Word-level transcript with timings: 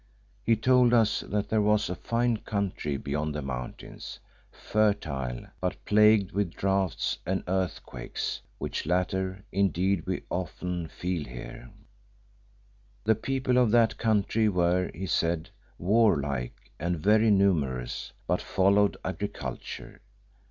He 0.43 0.55
told 0.55 0.95
us 0.95 1.19
that 1.19 1.49
there 1.49 1.61
was 1.61 1.87
a 1.87 1.93
fine 1.93 2.37
country 2.37 2.97
beyond 2.97 3.35
the 3.35 3.43
mountains, 3.43 4.17
fertile, 4.51 5.45
but 5.59 5.85
plagued 5.85 6.31
with 6.31 6.55
droughts 6.55 7.19
and 7.23 7.43
earthquakes, 7.47 8.41
which 8.57 8.87
latter, 8.87 9.43
indeed, 9.51 10.07
we 10.07 10.23
often 10.31 10.87
feel 10.87 11.23
here. 11.25 11.69
"The 13.03 13.13
people 13.13 13.59
of 13.59 13.69
that 13.69 13.99
country 13.99 14.49
were, 14.49 14.89
he 14.91 15.05
said, 15.05 15.51
warlike 15.77 16.71
and 16.79 16.97
very 16.97 17.29
numerous 17.29 18.11
but 18.25 18.41
followed 18.41 18.97
agriculture. 19.05 20.01